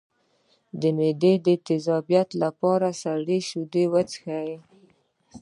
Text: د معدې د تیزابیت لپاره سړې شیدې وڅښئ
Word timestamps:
د 0.81 0.83
معدې 0.97 1.33
د 1.47 1.47
تیزابیت 1.67 2.29
لپاره 2.43 2.87
سړې 3.03 3.39
شیدې 3.49 3.85
وڅښئ 3.93 4.51